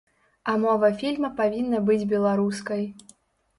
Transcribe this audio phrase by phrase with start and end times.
[0.51, 2.83] А мова фільма павінна быць беларускай.